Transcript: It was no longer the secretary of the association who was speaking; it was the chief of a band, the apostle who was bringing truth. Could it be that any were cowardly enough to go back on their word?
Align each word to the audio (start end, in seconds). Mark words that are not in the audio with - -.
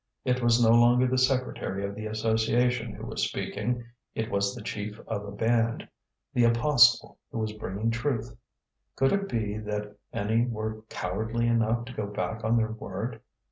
It 0.25 0.41
was 0.41 0.59
no 0.59 0.71
longer 0.71 1.05
the 1.05 1.19
secretary 1.19 1.85
of 1.85 1.93
the 1.93 2.07
association 2.07 2.91
who 2.93 3.05
was 3.05 3.21
speaking; 3.21 3.85
it 4.15 4.31
was 4.31 4.55
the 4.55 4.63
chief 4.63 4.99
of 5.05 5.23
a 5.23 5.31
band, 5.31 5.87
the 6.33 6.43
apostle 6.45 7.19
who 7.31 7.37
was 7.37 7.51
bringing 7.53 7.91
truth. 7.91 8.35
Could 8.95 9.11
it 9.13 9.29
be 9.29 9.59
that 9.59 9.95
any 10.11 10.47
were 10.47 10.81
cowardly 10.89 11.45
enough 11.45 11.85
to 11.85 11.93
go 11.93 12.07
back 12.07 12.43
on 12.43 12.57
their 12.57 12.71
word? 12.71 13.21